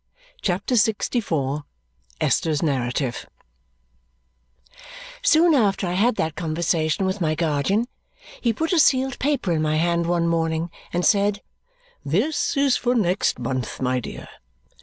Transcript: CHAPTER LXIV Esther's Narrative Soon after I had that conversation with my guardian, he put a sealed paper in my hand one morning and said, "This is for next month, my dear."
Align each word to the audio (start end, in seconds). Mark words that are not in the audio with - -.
CHAPTER 0.41 0.73
LXIV 0.73 1.61
Esther's 2.19 2.63
Narrative 2.63 3.27
Soon 5.21 5.53
after 5.53 5.85
I 5.85 5.91
had 5.93 6.15
that 6.15 6.33
conversation 6.33 7.05
with 7.05 7.21
my 7.21 7.35
guardian, 7.35 7.85
he 8.41 8.51
put 8.51 8.73
a 8.73 8.79
sealed 8.79 9.19
paper 9.19 9.51
in 9.51 9.61
my 9.61 9.75
hand 9.75 10.07
one 10.07 10.27
morning 10.27 10.71
and 10.91 11.05
said, 11.05 11.43
"This 12.03 12.57
is 12.57 12.75
for 12.77 12.95
next 12.95 13.37
month, 13.37 13.79
my 13.79 13.99
dear." 13.99 14.27